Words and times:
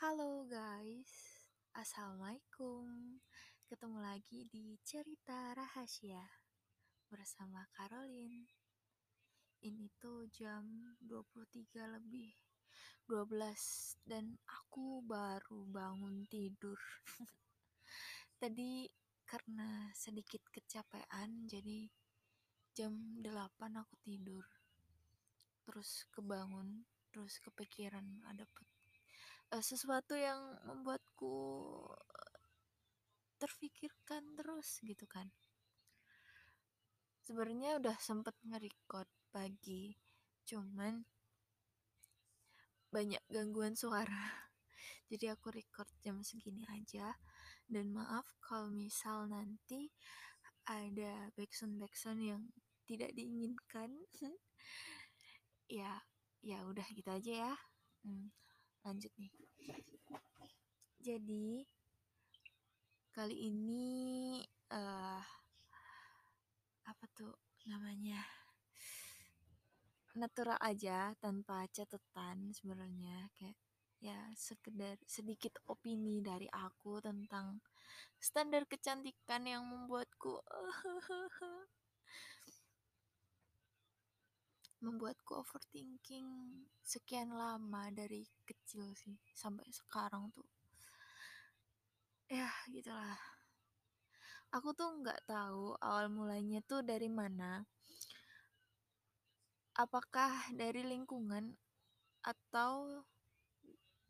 Halo 0.00 0.48
guys, 0.48 1.12
Assalamualaikum. 1.76 3.20
Ketemu 3.68 4.00
lagi 4.00 4.48
di 4.48 4.80
Cerita 4.80 5.52
Rahasia 5.52 6.24
Bersama 7.04 7.68
Caroline 7.76 8.48
Ini 9.60 9.92
tuh 10.00 10.24
jam 10.32 10.96
23 11.04 12.00
lebih 12.00 12.32
12 13.12 14.00
Dan 14.08 14.40
aku 14.48 15.04
baru 15.04 15.68
bangun 15.68 16.24
tidur. 16.32 16.80
Tadi 18.40 18.88
karena 19.28 19.92
sedikit 19.92 20.48
kecapean 20.48 21.44
Jadi 21.44 21.92
jam 22.72 23.20
8 23.20 23.28
aku 23.76 24.00
tidur. 24.00 24.48
Terus 25.68 26.08
kebangun 26.08 26.88
Terus 27.12 27.36
kepikiran 27.44 28.24
ada 28.24 28.48
uh, 29.50 29.62
sesuatu 29.62 30.14
yang 30.14 30.38
membuatku 30.66 31.34
terfikirkan 33.40 34.36
terus 34.36 34.84
gitu 34.84 35.08
kan. 35.08 35.32
Sebenarnya 37.24 37.80
udah 37.80 37.96
sempet 37.96 38.36
nge-record 38.44 39.08
pagi 39.30 39.94
cuman 40.44 41.06
banyak 42.90 43.22
gangguan 43.30 43.78
suara. 43.78 44.50
Jadi 45.10 45.30
aku 45.30 45.54
record 45.54 45.88
jam 46.02 46.20
segini 46.20 46.66
aja. 46.68 47.14
Dan 47.70 47.94
maaf 47.94 48.26
kalau 48.42 48.68
misal 48.68 49.30
nanti 49.30 49.94
ada 50.66 51.30
backsound 51.38 51.78
backsound 51.78 52.20
yang 52.22 52.42
tidak 52.86 53.10
diinginkan. 53.16 53.90
Ya 55.70 56.02
ya 56.42 56.66
udah 56.66 56.82
gitu 56.90 57.06
aja 57.06 57.32
ya. 57.46 57.54
Hmm, 58.02 58.34
lanjut 58.84 59.12
nih. 59.20 59.32
Jadi 61.00 61.64
kali 63.12 63.36
ini 63.48 63.84
uh, 64.72 65.22
apa 66.84 67.04
tuh 67.12 67.32
namanya? 67.68 68.20
Natural 70.16 70.58
aja 70.60 71.12
tanpa 71.20 71.64
catatan 71.70 72.52
sebenarnya. 72.56 73.30
Kayak 73.36 73.56
ya 74.00 74.16
sekedar 74.32 74.96
sedikit 75.04 75.60
opini 75.68 76.24
dari 76.24 76.48
aku 76.48 77.04
tentang 77.04 77.60
standar 78.16 78.64
kecantikan 78.64 79.44
yang 79.44 79.64
membuatku 79.68 80.40
membuatku 84.80 85.36
overthinking 85.36 86.28
sekian 86.80 87.36
lama 87.36 87.92
dari 87.92 88.24
kecil 88.48 88.88
sih 88.96 89.16
sampai 89.36 89.68
sekarang 89.68 90.32
tuh. 90.32 90.48
Ya 92.32 92.48
gitulah. 92.72 93.20
Aku 94.50 94.74
tuh 94.74 95.04
nggak 95.04 95.28
tahu 95.28 95.76
awal 95.78 96.10
mulanya 96.10 96.64
tuh 96.64 96.82
dari 96.82 97.06
mana. 97.06 97.62
Apakah 99.76 100.50
dari 100.56 100.82
lingkungan 100.82 101.54
atau 102.24 103.04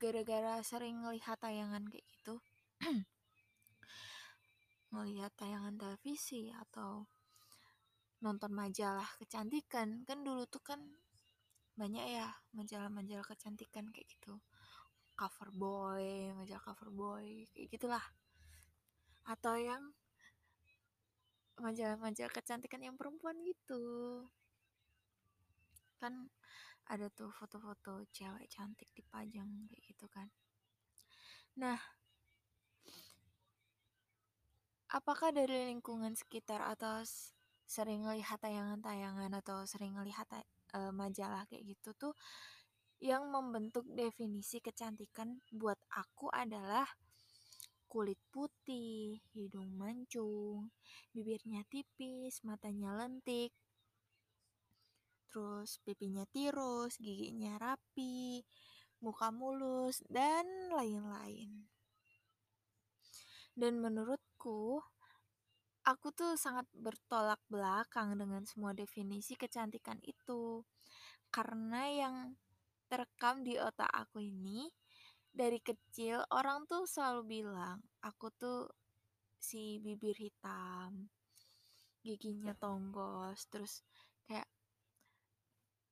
gara-gara 0.00 0.62
sering 0.64 1.04
ngelihat 1.04 1.36
tayangan 1.36 1.84
kayak 1.92 2.06
gitu? 2.08 2.40
Ngelihat 4.90 5.30
tayangan 5.36 5.76
televisi 5.76 6.50
atau 6.50 7.06
nonton 8.20 8.52
majalah 8.52 9.08
kecantikan. 9.20 10.04
Kan 10.04 10.24
dulu 10.24 10.44
tuh 10.48 10.60
kan 10.60 10.80
banyak 11.76 12.20
ya 12.20 12.28
majalah-majalah 12.52 13.24
kecantikan 13.24 13.88
kayak 13.88 14.08
gitu. 14.08 14.36
Cover 15.16 15.52
boy 15.52 16.32
majalah 16.36 16.62
cover 16.64 16.88
boy 16.92 17.48
kayak 17.52 17.68
gitulah. 17.72 18.04
Atau 19.24 19.56
yang 19.56 19.92
majalah-majalah 21.60 22.32
kecantikan 22.32 22.80
yang 22.80 22.96
perempuan 22.96 23.36
gitu. 23.44 24.24
Kan 26.00 26.32
ada 26.88 27.06
tuh 27.12 27.30
foto-foto 27.30 28.02
cewek 28.10 28.48
cantik 28.48 28.88
dipajang 28.96 29.68
kayak 29.68 29.84
gitu 29.84 30.06
kan. 30.08 30.28
Nah 31.60 31.78
apakah 34.90 35.30
dari 35.30 35.70
lingkungan 35.70 36.18
sekitar 36.18 36.66
atau 36.66 37.06
sering 37.70 38.02
ngelihat 38.02 38.42
tayangan-tayangan 38.42 39.30
atau 39.38 39.62
sering 39.62 39.94
ngelihat 39.94 40.26
uh, 40.74 40.90
majalah 40.90 41.46
kayak 41.46 41.70
gitu 41.70 41.94
tuh 41.94 42.14
yang 42.98 43.30
membentuk 43.30 43.86
definisi 43.94 44.58
kecantikan 44.58 45.38
buat 45.54 45.78
aku 45.94 46.34
adalah 46.34 46.84
kulit 47.86 48.18
putih, 48.34 49.22
hidung 49.34 49.70
mancung, 49.78 50.74
bibirnya 51.14 51.62
tipis, 51.70 52.42
matanya 52.46 52.94
lentik, 52.94 53.50
terus 55.30 55.78
pipinya 55.82 56.26
tirus, 56.30 56.98
giginya 56.98 57.58
rapi, 57.58 58.46
muka 59.02 59.30
mulus, 59.34 60.02
dan 60.06 60.46
lain-lain. 60.70 61.66
Dan 63.58 63.82
menurutku, 63.82 64.84
aku 65.90 66.14
tuh 66.14 66.38
sangat 66.38 66.70
bertolak 66.70 67.42
belakang 67.50 68.14
dengan 68.14 68.46
semua 68.46 68.70
definisi 68.70 69.34
kecantikan 69.34 69.98
itu. 70.06 70.62
Karena 71.34 71.90
yang 71.90 72.16
terekam 72.86 73.42
di 73.42 73.58
otak 73.58 73.90
aku 73.90 74.22
ini 74.22 74.70
dari 75.30 75.58
kecil 75.58 76.22
orang 76.30 76.66
tuh 76.70 76.86
selalu 76.86 77.42
bilang 77.42 77.82
aku 78.02 78.30
tuh 78.34 78.70
si 79.38 79.78
bibir 79.82 80.14
hitam, 80.14 81.10
giginya 82.06 82.54
tonggos, 82.58 83.46
terus 83.50 83.82
kayak 84.26 84.46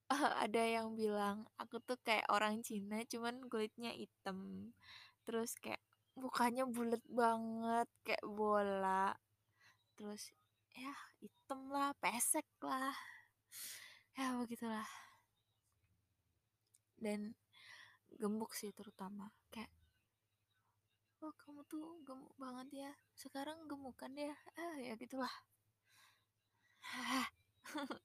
ada 0.43 0.63
yang 0.63 0.95
bilang 0.95 1.47
aku 1.59 1.79
tuh 1.83 1.99
kayak 2.03 2.27
orang 2.31 2.63
Cina 2.63 3.03
cuman 3.03 3.43
kulitnya 3.51 3.91
hitam. 3.91 4.71
Terus 5.27 5.55
kayak 5.59 5.83
mukanya 6.19 6.67
bulat 6.67 7.03
banget 7.07 7.87
kayak 8.03 8.25
bola 8.27 9.15
terus 9.99 10.31
ya 10.71 10.95
hitam 11.19 11.67
lah 11.67 11.91
pesek 11.99 12.47
lah. 12.63 12.95
Ya 14.15 14.31
begitulah. 14.39 14.87
Dan 16.95 17.35
gemuk 18.15 18.55
sih 18.55 18.71
terutama 18.71 19.27
kayak 19.51 19.67
oh 21.19 21.35
kamu 21.35 21.67
tuh 21.67 21.99
gemuk 22.07 22.31
banget 22.39 22.87
ya 22.87 22.91
sekarang 23.19 23.67
gemuk 23.67 23.99
kan 23.99 24.15
ya. 24.15 24.31
Ah 24.55 24.79
ya 24.79 24.95
gitulah. 24.95 25.35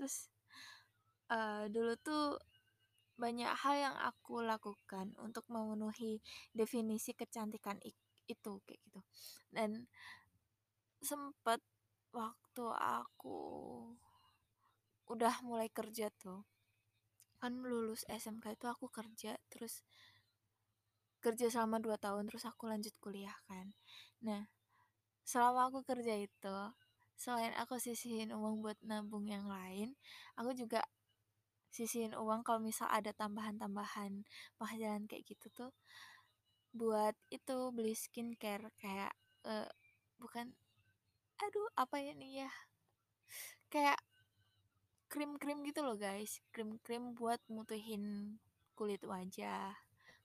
Terus 0.00 0.32
uh, 1.28 1.68
dulu 1.68 2.00
tuh 2.00 2.40
banyak 3.20 3.52
hal 3.60 3.74
yang 3.76 3.96
aku 4.00 4.40
lakukan 4.40 5.12
untuk 5.20 5.44
memenuhi 5.52 6.18
definisi 6.50 7.12
kecantikan 7.12 7.76
itu 8.24 8.52
kayak 8.64 8.80
gitu. 8.88 9.00
Dan 9.52 9.86
sempet 11.04 11.60
waktu 12.10 12.64
aku 12.74 13.38
udah 15.12 15.34
mulai 15.44 15.68
kerja 15.68 16.08
tuh. 16.16 16.42
Kan 17.40 17.60
lulus 17.60 18.08
SMK 18.08 18.56
itu 18.56 18.66
aku 18.66 18.88
kerja 18.88 19.36
terus 19.52 19.84
kerja 21.24 21.48
selama 21.48 21.80
2 21.80 21.96
tahun 21.96 22.28
terus 22.28 22.44
aku 22.48 22.68
lanjut 22.68 22.92
kuliah 23.00 23.36
kan. 23.48 23.72
Nah 24.24 24.48
selama 25.24 25.72
aku 25.72 25.80
kerja 25.88 26.14
itu 26.20 26.56
selain 27.16 27.54
aku 27.56 27.80
sisihin 27.80 28.34
uang 28.34 28.60
buat 28.60 28.78
nabung 28.84 29.24
yang 29.24 29.48
lain 29.48 29.96
aku 30.36 30.52
juga 30.52 30.84
sisihin 31.72 32.14
uang 32.14 32.46
kalau 32.46 32.60
misal 32.62 32.86
ada 32.92 33.10
tambahan-tambahan 33.16 34.22
penghasilan 34.60 35.08
kayak 35.10 35.24
gitu 35.26 35.46
tuh 35.50 35.72
buat 36.74 37.14
itu 37.30 37.56
beli 37.70 37.94
skincare 37.94 38.70
kayak 38.78 39.14
uh, 39.46 39.66
bukan 40.18 40.54
aduh 41.42 41.68
apa 41.74 41.96
ya 41.98 42.12
nih 42.14 42.46
ya? 42.46 42.50
Kayak 43.72 43.98
krim-krim 45.10 45.62
gitu 45.66 45.82
loh 45.86 45.98
guys. 45.98 46.42
Krim-krim 46.54 47.14
buat 47.14 47.38
mutuhin 47.50 48.36
kulit 48.74 49.02
wajah 49.06 49.74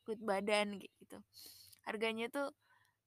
kulit 0.10 0.26
badan 0.26 0.82
gitu. 0.82 1.22
Harganya 1.86 2.26
tuh 2.34 2.50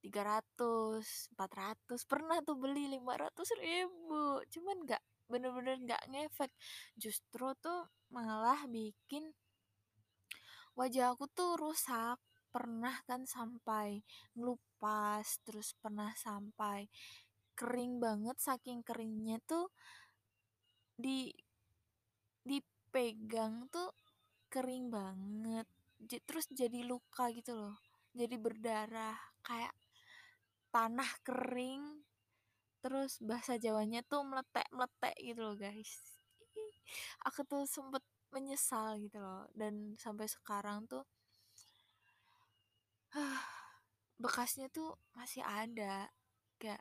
300 0.06 1.34
400 1.34 2.06
pernah 2.06 2.38
tuh 2.46 2.54
beli 2.54 2.86
500 2.86 3.34
ribu. 3.58 4.38
Cuman 4.46 4.86
nggak 4.86 5.02
bener-bener 5.26 5.82
nggak 5.82 6.02
ngefek. 6.14 6.54
Justru 6.94 7.58
tuh 7.58 7.90
malah 8.14 8.62
bikin 8.70 9.34
wajah 10.78 11.10
aku 11.10 11.26
tuh 11.34 11.58
rusak. 11.58 12.22
Pernah 12.54 13.02
kan 13.08 13.26
sampai 13.26 14.04
ngelupas 14.38 15.42
terus 15.42 15.74
pernah 15.82 16.14
sampai 16.14 16.86
kering 17.58 18.00
banget 18.02 18.36
saking 18.40 18.80
keringnya 18.82 19.38
tuh 19.44 19.68
di 20.96 21.30
dipegang 22.42 23.68
tuh 23.70 23.90
kering 24.52 24.90
banget. 24.92 25.66
Terus 26.26 26.46
jadi 26.50 26.82
luka 26.82 27.30
gitu 27.30 27.54
loh 27.54 27.76
jadi 28.12 28.36
berdarah 28.36 29.16
kayak 29.40 29.72
tanah 30.68 31.10
kering 31.24 32.04
terus 32.84 33.16
bahasa 33.24 33.56
Jawanya 33.56 34.04
tuh 34.04 34.20
meletek-meletek 34.26 35.16
gitu 35.20 35.40
loh 35.40 35.56
guys. 35.56 36.20
Aku 37.28 37.44
tuh 37.48 37.64
sempet 37.64 38.04
menyesal 38.32 38.96
gitu 39.00 39.20
loh 39.20 39.44
dan 39.52 39.96
sampai 40.00 40.24
sekarang 40.28 40.88
tuh 40.88 41.04
bekasnya 44.22 44.72
tuh 44.72 44.96
masih 45.12 45.44
ada 45.44 46.08
kayak 46.56 46.80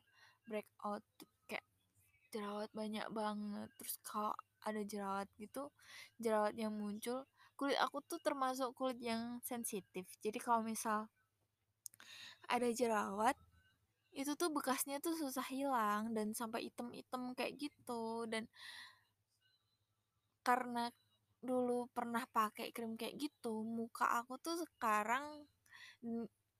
breakout 0.51 1.03
kayak 1.47 1.63
jerawat 2.35 2.67
banyak 2.75 3.07
banget. 3.15 3.71
Terus 3.79 3.95
kalau 4.03 4.35
ada 4.67 4.81
jerawat 4.83 5.31
gitu 5.39 5.71
jerawat 6.19 6.53
yang 6.59 6.75
muncul 6.75 7.25
kulit 7.55 7.77
aku 7.79 8.03
tuh 8.03 8.19
termasuk 8.19 8.75
kulit 8.75 8.99
yang 8.99 9.39
sensitif. 9.45 10.03
Jadi 10.19 10.37
kalau 10.43 10.65
misal 10.65 11.07
ada 12.51 12.67
jerawat 12.73 13.37
itu 14.11 14.35
tuh 14.35 14.51
bekasnya 14.51 14.99
tuh 14.99 15.15
susah 15.15 15.45
hilang 15.47 16.11
dan 16.11 16.35
sampai 16.35 16.67
item-item 16.67 17.31
kayak 17.37 17.55
gitu. 17.55 18.27
Dan 18.27 18.49
karena 20.41 20.89
dulu 21.41 21.89
pernah 21.93 22.25
pakai 22.29 22.73
krim 22.73 22.97
kayak 22.97 23.17
gitu 23.17 23.65
muka 23.65 24.05
aku 24.21 24.37
tuh 24.37 24.57
sekarang 24.61 25.45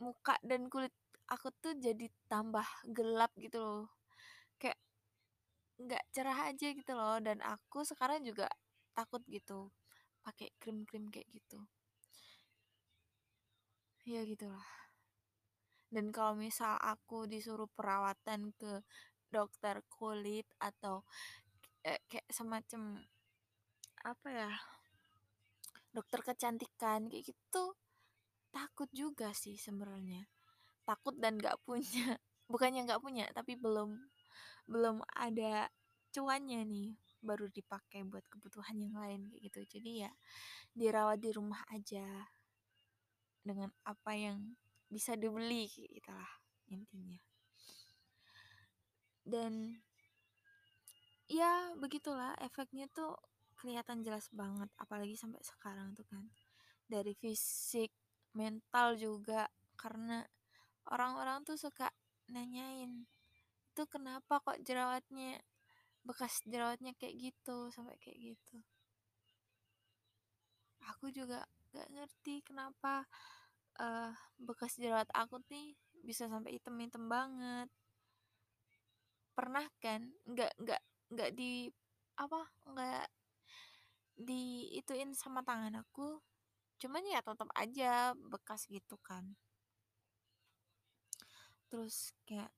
muka 0.02 0.38
dan 0.42 0.70
kulit 0.70 0.94
aku 1.34 1.48
tuh 1.64 1.74
jadi 1.86 2.06
tambah 2.32 2.68
gelap 2.98 3.32
gitu 3.46 3.60
loh. 3.68 3.84
Kayak 4.62 4.80
nggak 5.84 6.04
cerah 6.16 6.40
aja 6.50 6.68
gitu 6.80 6.92
loh 7.00 7.18
dan 7.28 7.38
aku 7.54 7.80
sekarang 7.90 8.20
juga 8.30 8.46
takut 8.98 9.22
gitu 9.36 9.60
pakai 10.26 10.48
krim-krim 10.62 11.06
kayak 11.14 11.28
gitu. 11.38 11.60
Ya 14.06 14.22
gitulah 14.26 14.66
dan 15.92 16.06
kalau 16.16 16.34
misal 16.40 16.80
aku 16.80 17.28
disuruh 17.28 17.68
perawatan 17.78 18.56
ke 18.56 18.80
dokter 19.28 19.84
kulit 19.92 20.48
atau 20.60 21.04
eh, 21.84 22.00
kayak 22.08 22.28
semacam 22.32 23.04
apa 24.08 24.28
ya 24.32 24.52
dokter 25.92 26.20
kecantikan 26.24 27.12
kayak 27.12 27.28
gitu 27.32 27.64
takut 28.56 28.88
juga 28.96 29.36
sih 29.36 29.56
sebenarnya 29.60 30.24
takut 30.92 31.16
dan 31.16 31.40
nggak 31.40 31.56
punya 31.64 32.20
bukannya 32.52 32.84
nggak 32.84 33.00
punya 33.00 33.26
tapi 33.32 33.56
belum 33.56 33.96
belum 34.68 35.00
ada 35.16 35.72
cuannya 36.12 36.68
nih 36.68 36.92
baru 37.22 37.48
dipakai 37.54 38.02
buat 38.04 38.26
kebutuhan 38.28 38.76
yang 38.82 38.98
lain 38.98 39.30
kayak 39.30 39.42
gitu. 39.48 39.60
Jadi 39.78 39.92
ya 40.06 40.12
dirawat 40.74 41.22
di 41.22 41.30
rumah 41.32 41.62
aja 41.70 42.06
dengan 43.42 43.70
apa 43.86 44.12
yang 44.18 44.58
bisa 44.90 45.16
dibeli 45.16 45.70
gitu 45.72 46.12
lah 46.12 46.32
intinya. 46.68 47.22
Dan 49.22 49.78
ya 51.30 51.72
begitulah 51.78 52.36
efeknya 52.42 52.90
tuh 52.92 53.16
kelihatan 53.56 54.02
jelas 54.02 54.26
banget 54.34 54.68
apalagi 54.82 55.14
sampai 55.14 55.40
sekarang 55.46 55.94
tuh 55.94 56.06
kan. 56.10 56.26
Dari 56.90 57.16
fisik 57.16 57.94
mental 58.36 59.00
juga 59.00 59.48
karena 59.80 60.26
orang-orang 60.90 61.46
tuh 61.46 61.60
suka 61.60 61.92
nanyain 62.32 63.06
itu 63.72 63.84
kenapa 63.88 64.44
kok 64.44 64.60
jerawatnya 64.68 65.40
bekas 66.02 66.42
jerawatnya 66.44 66.92
kayak 66.98 67.32
gitu 67.32 67.70
sampai 67.72 67.96
kayak 68.02 68.36
gitu? 68.36 68.58
Aku 70.92 71.14
juga 71.14 71.46
gak 71.72 71.88
ngerti 71.94 72.44
kenapa 72.44 73.06
uh, 73.80 74.12
bekas 74.42 74.76
jerawat 74.76 75.08
aku 75.16 75.40
nih 75.48 75.78
bisa 76.04 76.28
sampai 76.28 76.58
hitam-hitam 76.58 77.08
banget. 77.08 77.70
Pernah 79.32 79.66
kan 79.80 80.12
nggak 80.28 80.52
nggak 80.60 80.82
nggak 81.16 81.32
di 81.38 81.72
apa 82.20 82.42
nggak 82.68 83.08
di 84.22 84.70
ituin 84.78 85.16
sama 85.18 85.42
tangan 85.42 85.80
aku 85.82 86.22
cuman 86.78 87.06
ya 87.06 87.22
tetap 87.22 87.50
aja 87.58 88.14
bekas 88.18 88.66
gitu 88.70 88.98
kan 89.02 89.38
terus 91.72 92.12
kayak 92.28 92.52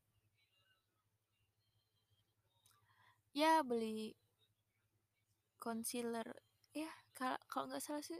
ya 3.38 3.62
beli 3.62 4.18
concealer. 5.62 6.28
Ya 6.74 6.90
kalau 7.18 7.40
kalau 7.52 7.66
nggak 7.70 7.84
salah 7.86 8.04
sih 8.04 8.20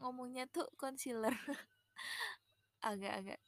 ngomongnya 0.00 0.44
tuh 0.50 0.66
concealer. 0.80 1.34
Agak-agak 2.88 3.40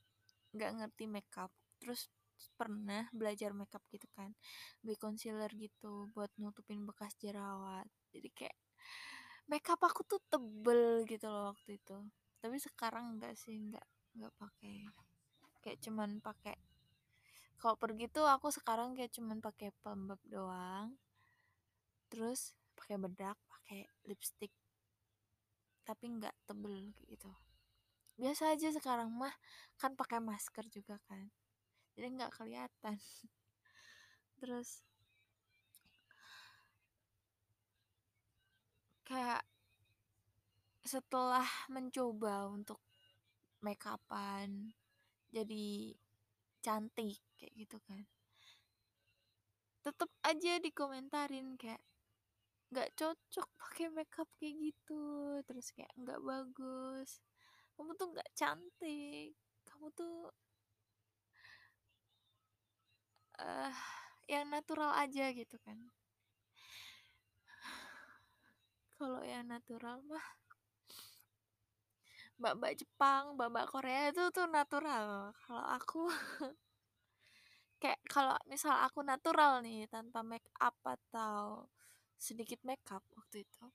nggak 0.54 0.72
ngerti 0.78 1.04
makeup. 1.06 1.52
Terus 1.80 2.10
pernah 2.54 3.10
belajar 3.10 3.50
makeup 3.50 3.82
gitu 3.90 4.06
kan 4.14 4.30
beli 4.78 4.94
concealer 4.94 5.50
gitu 5.58 6.06
buat 6.14 6.30
nutupin 6.38 6.86
bekas 6.86 7.14
jerawat. 7.18 7.86
Jadi 8.14 8.28
kayak 8.34 8.58
makeup 9.50 9.80
aku 9.82 10.02
tuh 10.06 10.20
tebel 10.30 11.02
gitu 11.08 11.26
loh 11.30 11.54
waktu 11.54 11.80
itu. 11.80 11.98
Tapi 12.42 12.56
sekarang 12.62 13.18
enggak 13.18 13.34
sih 13.38 13.54
enggak 13.58 13.86
enggak 14.14 14.32
pakai 14.38 14.86
kayak 15.64 15.78
cuman 15.82 16.18
pakai 16.22 16.56
kalau 17.58 17.74
pergi 17.74 18.06
tuh 18.06 18.26
aku 18.26 18.54
sekarang 18.54 18.94
kayak 18.94 19.10
cuman 19.10 19.42
pakai 19.42 19.74
pelembab 19.82 20.20
doang 20.28 20.94
terus 22.08 22.54
pakai 22.78 22.96
bedak 22.96 23.36
pakai 23.50 23.84
lipstick 24.06 24.54
tapi 25.88 26.04
nggak 26.04 26.36
tebel 26.44 26.92
gitu. 27.08 27.32
Biasa 28.20 28.52
aja 28.52 28.68
sekarang 28.76 29.08
mah 29.08 29.32
kan 29.80 29.96
pakai 29.96 30.20
masker 30.20 30.68
juga 30.68 31.00
kan 31.08 31.32
jadi 31.98 32.14
nggak 32.14 32.34
kelihatan. 32.38 32.94
Terus 34.38 34.86
kayak 39.02 39.42
setelah 40.86 41.48
mencoba 41.66 42.46
untuk 42.46 42.78
make 43.58 43.82
upan 43.82 44.70
jadi 45.32 45.94
cantik 46.64 47.20
kayak 47.38 47.54
gitu 47.56 47.78
kan. 47.86 48.00
Tetep 49.84 50.10
aja 50.26 50.52
dikomentarin 50.60 51.56
kayak 51.60 51.80
nggak 52.68 52.92
cocok 53.00 53.48
pakai 53.56 53.88
makeup 53.88 54.28
kayak 54.36 54.54
gitu 54.60 55.00
terus 55.48 55.72
kayak 55.72 55.88
nggak 55.96 56.20
bagus 56.20 57.16
kamu 57.72 57.96
tuh 57.96 58.12
nggak 58.12 58.30
cantik 58.36 59.32
kamu 59.64 59.88
tuh 59.96 60.28
uh, 63.38 63.72
yang 64.28 64.50
natural 64.50 64.92
aja 64.92 65.30
gitu 65.32 65.56
kan. 65.62 65.78
Kalau 68.98 69.22
yang 69.24 69.46
natural 69.48 70.02
mah 70.04 70.26
mbak-mbak 72.38 72.72
Jepang, 72.78 73.34
mbak-mbak 73.34 73.66
Korea 73.70 74.10
itu 74.10 74.22
tuh 74.30 74.46
natural. 74.46 75.34
Kalau 75.44 75.64
aku 75.76 76.02
kayak 77.82 78.00
kalau 78.10 78.34
misal 78.50 78.74
aku 78.86 79.02
natural 79.06 79.62
nih 79.62 79.86
tanpa 79.90 80.22
make 80.26 80.46
up 80.58 80.74
atau 80.82 81.66
sedikit 82.18 82.58
make 82.66 82.82
up 82.90 83.02
waktu 83.14 83.46
itu 83.46 83.66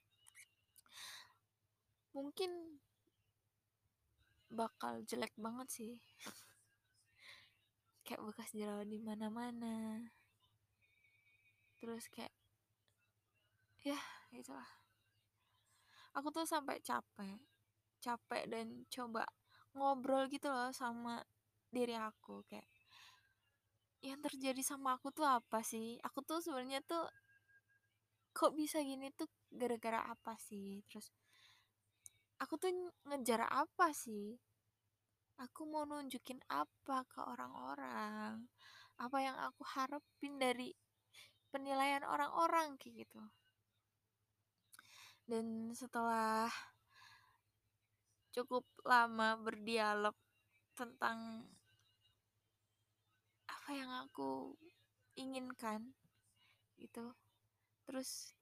mungkin 2.14 2.78
bakal 4.54 5.02
jelek 5.10 5.34
banget 5.34 5.68
sih. 5.74 5.94
Kayak 8.06 8.22
bekas 8.30 8.54
jerawat 8.54 8.86
di 8.86 9.02
mana-mana. 9.02 10.06
Terus 11.82 12.06
kayak 12.14 12.32
ya 13.82 13.98
itulah. 14.30 14.70
Aku 16.14 16.30
tuh 16.30 16.46
sampai 16.46 16.78
capek 16.84 17.42
capek 18.04 18.44
dan 18.52 18.84
coba 18.92 19.24
ngobrol 19.72 20.28
gitu 20.28 20.52
loh 20.52 20.70
sama 20.76 21.24
diri 21.72 21.96
aku 21.98 22.44
kayak 22.46 22.68
yang 24.04 24.20
terjadi 24.20 24.60
sama 24.60 25.00
aku 25.00 25.16
tuh 25.16 25.24
apa 25.24 25.64
sih? 25.64 25.96
Aku 26.04 26.20
tuh 26.28 26.44
sebenarnya 26.44 26.84
tuh 26.84 27.08
kok 28.36 28.52
bisa 28.52 28.84
gini 28.84 29.08
tuh 29.16 29.32
gara-gara 29.48 30.04
apa 30.04 30.36
sih? 30.36 30.84
Terus 30.92 31.08
aku 32.44 32.60
tuh 32.60 32.92
ngejar 33.08 33.48
apa 33.48 33.96
sih? 33.96 34.36
Aku 35.40 35.64
mau 35.72 35.88
nunjukin 35.88 36.44
apa 36.52 37.08
ke 37.08 37.20
orang-orang? 37.24 38.44
Apa 39.00 39.18
yang 39.24 39.40
aku 39.40 39.64
harapin 39.64 40.36
dari 40.36 40.76
penilaian 41.48 42.04
orang-orang? 42.04 42.76
Kayak 42.76 43.08
gitu. 43.08 43.24
Dan 45.24 45.72
setelah 45.72 46.52
cukup 48.34 48.66
lama 48.82 49.38
berdialog 49.38 50.18
tentang 50.74 51.46
apa 53.46 53.70
yang 53.72 53.92
aku 54.04 54.58
inginkan 55.14 55.94
gitu. 56.82 57.14
Terus 57.86 58.34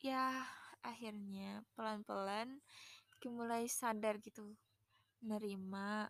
ya 0.00 0.42
akhirnya 0.80 1.62
pelan-pelan 1.76 2.64
kayak 3.20 3.34
mulai 3.36 3.64
sadar 3.68 4.20
gitu 4.20 4.56
nerima 5.24 6.08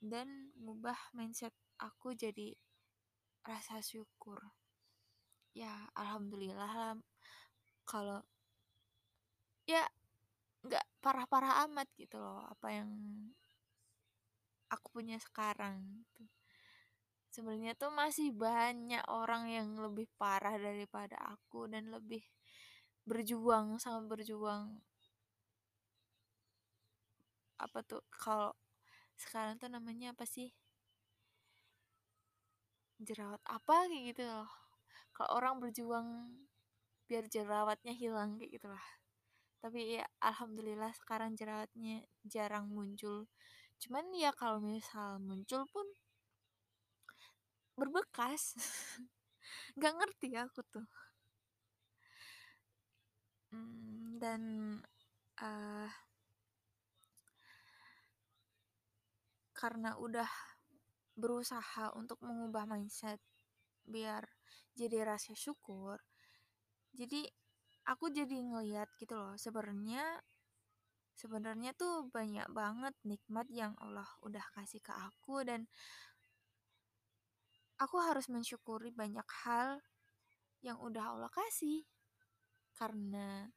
dan 0.00 0.52
ngubah 0.56 1.12
mindset 1.16 1.52
aku 1.76 2.16
jadi 2.16 2.56
rasa 3.44 3.84
syukur. 3.84 4.40
Ya 5.52 5.88
alhamdulillah 5.92 6.72
lah 6.72 6.96
kalau 7.84 8.24
ya 9.68 9.86
nggak 10.66 10.89
parah-parah 11.00 11.64
amat 11.68 11.88
gitu 11.96 12.16
loh 12.20 12.44
apa 12.52 12.68
yang 12.78 12.90
aku 14.70 14.86
punya 14.94 15.18
sekarang 15.18 15.76
gitu. 15.98 16.24
sebenarnya 17.34 17.72
tuh 17.78 17.90
masih 17.94 18.30
banyak 18.34 19.02
orang 19.10 19.44
yang 19.50 19.68
lebih 19.78 20.06
parah 20.20 20.54
daripada 20.58 21.16
aku 21.34 21.66
dan 21.72 21.90
lebih 21.90 22.22
berjuang 23.08 23.78
sangat 23.82 24.04
berjuang. 24.06 24.78
Apa 27.58 27.78
tuh 27.84 28.02
kalau 28.10 28.52
sekarang 29.18 29.58
tuh 29.60 29.68
namanya 29.70 30.14
apa 30.14 30.24
sih? 30.24 30.50
Jerawat 33.00 33.42
apa 33.48 33.88
kayak 33.88 34.04
gitu 34.14 34.22
loh. 34.28 34.50
Kalau 35.16 35.30
orang 35.38 35.54
berjuang 35.62 36.08
biar 37.08 37.26
jerawatnya 37.26 37.90
hilang 37.90 38.38
kayak 38.38 38.54
gitulah 38.60 38.99
tapi 39.60 40.00
ya 40.00 40.04
alhamdulillah 40.24 40.92
sekarang 40.96 41.36
jerawatnya 41.36 42.08
jarang 42.24 42.72
muncul. 42.72 43.28
Cuman 43.76 44.08
ya 44.16 44.32
kalau 44.32 44.60
misal 44.60 45.20
muncul 45.20 45.68
pun 45.68 45.86
berbekas. 47.76 48.56
Nggak 49.76 49.94
ngerti 50.00 50.28
aku 50.36 50.60
tuh. 50.68 50.88
Hmm, 53.52 54.16
dan 54.16 54.42
uh, 55.42 55.90
karena 59.52 59.92
udah 60.00 60.30
berusaha 61.12 61.92
untuk 61.92 62.16
mengubah 62.24 62.64
mindset 62.64 63.20
biar 63.84 64.24
jadi 64.72 65.04
rasa 65.04 65.36
syukur 65.36 66.00
jadi 66.96 67.28
aku 67.90 68.14
jadi 68.14 68.38
ngeliat 68.38 68.86
gitu 69.02 69.18
loh 69.18 69.34
sebenarnya 69.34 70.22
sebenarnya 71.18 71.74
tuh 71.74 72.06
banyak 72.08 72.46
banget 72.54 72.94
nikmat 73.02 73.50
yang 73.50 73.74
Allah 73.82 74.06
udah 74.22 74.46
kasih 74.54 74.80
ke 74.80 74.94
aku 74.94 75.42
dan 75.42 75.66
aku 77.80 77.96
harus 78.00 78.28
mensyukuri 78.28 78.92
banyak 78.92 79.26
hal 79.44 79.80
yang 80.60 80.76
udah 80.80 81.16
Allah 81.16 81.32
kasih. 81.32 81.84
Karena 82.76 83.48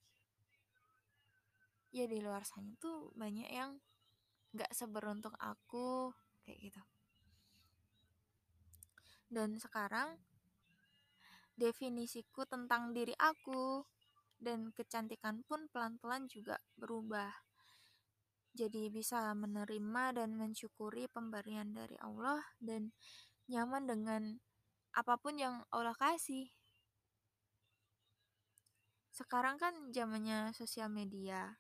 ya 1.94 2.08
di 2.08 2.20
luar 2.24 2.48
sana 2.48 2.74
tuh 2.80 3.12
banyak 3.16 3.52
yang 3.52 3.80
gak 4.56 4.72
seberuntung 4.72 5.36
aku 5.40 6.12
kayak 6.44 6.72
gitu. 6.72 6.84
Dan 9.28 9.60
sekarang 9.60 10.20
definisiku 11.56 12.48
tentang 12.48 12.92
diri 12.92 13.14
aku 13.20 13.84
dan 14.44 14.76
kecantikan 14.76 15.42
pun 15.48 15.72
pelan-pelan 15.72 16.28
juga 16.28 16.60
berubah. 16.76 17.32
Jadi 18.54 18.94
bisa 18.94 19.34
menerima 19.34 20.14
dan 20.14 20.38
mensyukuri 20.38 21.10
pemberian 21.10 21.74
dari 21.74 21.98
Allah 21.98 22.44
dan 22.62 22.94
nyaman 23.50 23.90
dengan 23.90 24.22
apa 24.94 25.18
pun 25.18 25.42
yang 25.42 25.66
Allah 25.74 25.98
kasih. 25.98 26.54
Sekarang 29.10 29.58
kan 29.58 29.74
zamannya 29.90 30.54
sosial 30.54 30.94
media. 30.94 31.58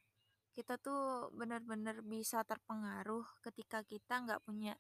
Kita 0.53 0.77
tuh 0.77 1.33
benar-benar 1.33 2.05
bisa 2.05 2.45
terpengaruh 2.45 3.25
ketika 3.41 3.81
kita 3.81 4.21
nggak 4.21 4.45
punya 4.45 4.77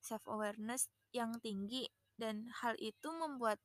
self 0.00 0.24
awareness 0.24 0.88
yang 1.12 1.36
tinggi 1.44 1.84
dan 2.16 2.48
hal 2.64 2.72
itu 2.80 3.12
membuat 3.12 3.60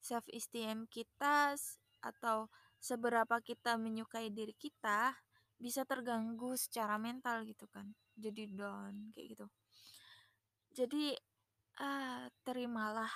self 0.00 0.24
esteem 0.32 0.88
kita 0.88 1.56
atau 2.00 2.48
seberapa 2.80 3.40
kita 3.44 3.76
menyukai 3.76 4.32
diri 4.32 4.56
kita 4.56 5.16
bisa 5.60 5.84
terganggu 5.84 6.56
secara 6.56 6.96
mental 6.96 7.44
gitu 7.44 7.68
kan 7.68 7.92
jadi 8.20 8.52
down 8.52 9.12
kayak 9.16 9.36
gitu. 9.36 9.46
Jadi 10.76 11.16
ah 11.80 12.28
terimalah 12.44 13.10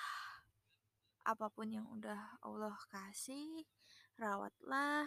apa 1.25 1.47
pun 1.53 1.69
yang 1.69 1.85
udah 1.89 2.41
Allah 2.41 2.77
kasih 2.89 3.65
rawatlah 4.17 5.05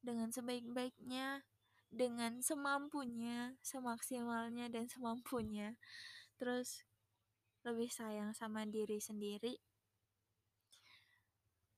dengan 0.00 0.32
sebaik-baiknya 0.32 1.44
dengan 1.92 2.40
semampunya 2.40 3.56
semaksimalnya 3.60 4.72
dan 4.72 4.88
semampunya. 4.88 5.76
Terus 6.40 6.84
lebih 7.64 7.92
sayang 7.92 8.32
sama 8.32 8.64
diri 8.64 8.96
sendiri 8.96 9.60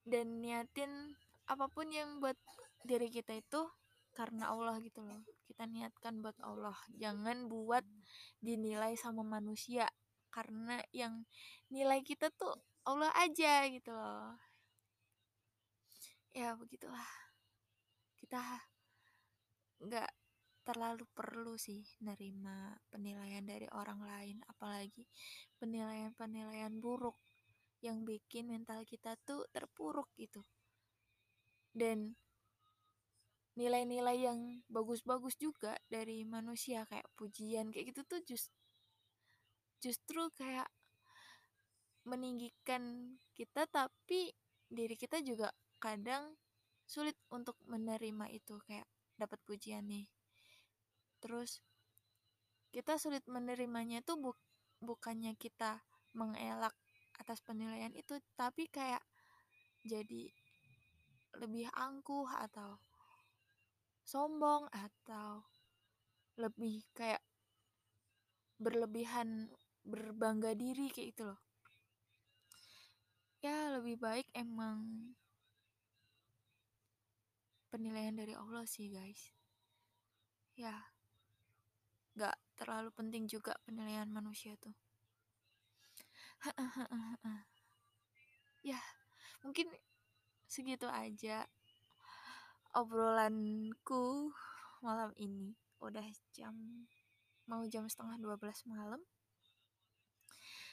dan 0.03 0.43
niatin 0.43 1.15
apa 1.47 1.67
pun 1.71 1.91
yang 1.91 2.19
buat 2.19 2.39
diri 2.83 3.11
kita 3.11 3.39
itu 3.39 3.63
karena 4.13 4.53
Allah 4.53 4.77
gitu 4.83 5.01
loh. 5.03 5.25
Kita 5.49 5.65
niatkan 5.65 6.21
buat 6.21 6.37
Allah. 6.45 6.77
Jangan 6.97 7.49
buat 7.49 7.85
dinilai 8.41 8.95
sama 8.99 9.25
manusia 9.25 9.89
karena 10.33 10.81
yang 10.93 11.25
nilai 11.69 12.01
kita 12.05 12.33
tuh 12.33 12.53
Allah 12.85 13.13
aja 13.17 13.69
gitu 13.69 13.93
loh. 13.93 14.37
Ya 16.33 16.57
begitulah. 16.57 17.09
Kita 18.17 18.41
nggak 19.83 20.11
terlalu 20.63 21.05
perlu 21.11 21.59
sih 21.59 21.83
nerima 22.07 22.71
penilaian 22.87 23.43
dari 23.43 23.67
orang 23.75 23.99
lain 23.99 24.39
apalagi 24.47 25.11
penilaian-penilaian 25.59 26.79
buruk 26.79 27.19
yang 27.83 28.07
bikin 28.07 28.49
mental 28.49 28.87
kita 28.87 29.19
tuh 29.27 29.45
terpuruk 29.51 30.09
gitu. 30.15 30.47
Dan 31.75 32.15
nilai-nilai 33.53 34.17
yang 34.17 34.41
bagus-bagus 34.73 35.37
juga 35.37 35.77
dari 35.85 36.25
manusia 36.25 36.89
kayak 36.89 37.05
pujian 37.13 37.69
kayak 37.69 37.93
gitu 37.93 38.01
tuh 38.09 38.21
just, 38.25 38.49
justru 39.85 40.25
kayak 40.39 40.71
meninggikan 42.09 43.15
kita 43.37 43.69
tapi 43.69 44.33
diri 44.73 44.97
kita 44.97 45.21
juga 45.21 45.53
kadang 45.77 46.33
sulit 46.89 47.15
untuk 47.29 47.55
menerima 47.69 48.33
itu 48.33 48.57
kayak 48.65 48.89
dapat 49.21 49.39
pujian 49.45 49.85
nih. 49.87 50.09
Terus 51.21 51.61
kita 52.73 52.97
sulit 52.97 53.23
menerimanya 53.29 54.01
tuh 54.01 54.17
bu 54.17 54.31
bukannya 54.83 55.37
kita 55.39 55.85
mengelak 56.17 56.75
atas 57.23 57.39
penilaian 57.41 57.95
itu 57.95 58.19
tapi 58.35 58.67
kayak 58.67 59.01
jadi 59.87 60.31
lebih 61.39 61.71
angkuh 61.73 62.29
atau 62.29 62.77
sombong 64.03 64.69
atau 64.69 65.47
lebih 66.37 66.85
kayak 66.93 67.23
berlebihan 68.61 69.51
berbangga 69.83 70.55
diri 70.55 70.87
kayak 70.93 71.09
gitu 71.15 71.23
loh. 71.35 71.41
Ya 73.43 73.75
lebih 73.75 73.99
baik 73.99 74.31
emang 74.39 75.11
penilaian 77.75 78.15
dari 78.15 78.39
Allah 78.39 78.63
sih 78.69 78.93
guys. 78.93 79.35
Ya 80.55 80.77
gak 82.13 82.37
terlalu 82.61 82.93
penting 82.93 83.25
juga 83.25 83.57
penilaian 83.65 84.07
manusia 84.13 84.53
tuh 84.61 84.77
ya 88.69 88.79
mungkin 89.43 89.71
segitu 90.47 90.87
aja 90.91 91.47
obrolanku 92.73 94.33
malam 94.81 95.13
ini. 95.21 95.53
Udah 95.83 96.05
jam 96.33 96.55
mau 97.45 97.63
jam 97.69 97.87
setengah 97.87 98.17
12 98.19 98.71
malam. 98.71 99.01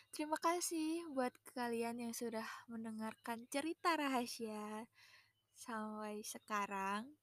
Terima 0.09 0.39
kasih 0.41 1.05
buat 1.13 1.35
kalian 1.53 2.09
yang 2.09 2.13
sudah 2.17 2.45
mendengarkan 2.65 3.45
cerita 3.51 3.93
rahasia 3.93 4.89
sampai 5.53 6.25
sekarang. 6.25 7.13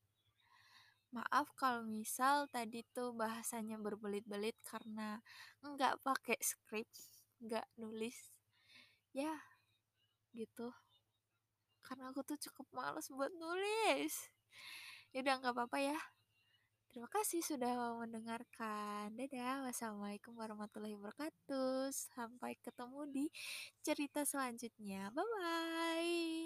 Maaf 1.10 1.50
kalau 1.56 1.82
misal 1.82 2.46
tadi 2.52 2.84
tuh 2.92 3.16
bahasanya 3.16 3.80
berbelit-belit 3.80 4.54
karena 4.62 5.18
nggak 5.64 5.98
pakai 6.04 6.36
skrip 6.44 6.86
nggak 7.40 7.64
nulis 7.80 8.35
ya 9.16 9.32
gitu. 10.36 10.68
Karena 11.86 12.12
aku 12.12 12.20
tuh 12.26 12.38
cukup 12.50 12.66
males 12.76 13.08
buat 13.08 13.32
nulis. 13.32 14.12
Ya 15.14 15.24
udah 15.24 15.34
nggak 15.40 15.54
apa-apa 15.56 15.78
ya. 15.80 15.98
Terima 16.90 17.08
kasih 17.12 17.40
sudah 17.44 17.96
mendengarkan. 18.00 19.12
Dadah. 19.16 19.68
Wassalamualaikum 19.68 20.32
warahmatullahi 20.36 20.96
wabarakatuh. 20.96 21.92
Sampai 21.92 22.56
ketemu 22.60 23.00
di 23.12 23.24
cerita 23.84 24.24
selanjutnya. 24.24 25.12
Bye 25.12 25.24
bye 25.24 26.45